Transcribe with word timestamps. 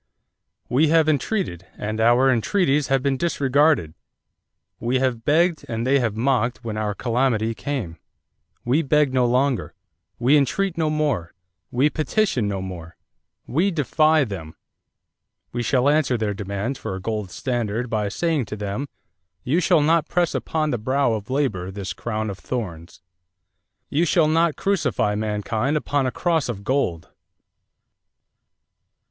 We 0.67 0.87
have 0.87 1.07
entreated 1.07 1.67
and 1.77 2.01
our 2.01 2.31
entreaties 2.31 2.87
have 2.87 3.03
been 3.03 3.17
disregarded. 3.17 3.93
We 4.79 4.97
have 4.97 5.23
begged 5.23 5.63
and 5.69 5.85
they 5.85 5.99
have 5.99 6.15
mocked 6.15 6.63
when 6.63 6.75
our 6.75 6.95
calamity 6.95 7.53
came. 7.53 7.97
We 8.65 8.81
beg 8.81 9.13
no 9.13 9.27
longer; 9.27 9.75
we 10.17 10.37
entreat 10.37 10.75
no 10.75 10.89
more; 10.89 11.35
we 11.69 11.87
petition 11.91 12.47
no 12.47 12.63
more. 12.63 12.95
We 13.45 13.69
defy 13.69 14.23
them.... 14.23 14.55
We 15.51 15.61
shall 15.61 15.87
answer 15.87 16.17
their 16.17 16.33
demands 16.33 16.79
for 16.79 16.95
a 16.95 16.99
gold 16.99 17.29
standard 17.29 17.87
by 17.87 18.09
saying 18.09 18.45
to 18.45 18.55
them, 18.55 18.87
'You 19.43 19.59
shall 19.59 19.81
not 19.81 20.09
press 20.09 20.33
upon 20.33 20.71
the 20.71 20.79
brow 20.79 21.13
of 21.13 21.29
labor 21.29 21.69
this 21.69 21.93
crown 21.93 22.31
of 22.31 22.39
thorns. 22.39 23.03
You 23.91 24.05
shall 24.05 24.27
not 24.27 24.55
crucify 24.55 25.13
mankind 25.13 25.77
upon 25.77 26.07
a 26.07 26.11
cross 26.11 26.49
of 26.49 26.63
gold.'" 26.63 27.09